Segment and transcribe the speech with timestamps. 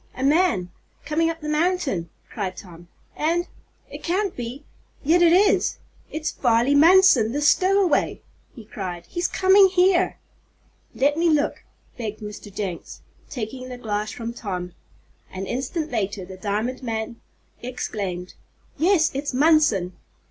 [0.15, 0.71] "A man
[1.05, 2.87] coming up the mountain," cried Tom.
[3.15, 3.47] "And
[3.87, 4.63] it can't be
[5.03, 5.77] yet it is
[6.09, 8.19] it's Farley Munson the stowaway!"
[8.55, 9.05] he cried.
[9.07, 10.17] "He's coming here!"
[10.95, 11.63] "Let me look!"
[11.99, 12.51] begged Mr.
[12.51, 14.73] Jenks, taking the glass from Tom.
[15.31, 17.17] An instant later the diamond man
[17.61, 18.33] exclaimed:
[18.79, 19.93] "Yes, it's Munson!"